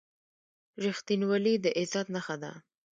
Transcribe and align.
•رښتینولي 0.83 1.53
د 1.63 1.65
عزت 1.79 2.07
نښه 2.15 2.35
ده. 2.43 2.51